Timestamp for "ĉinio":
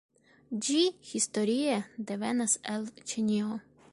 3.13-3.63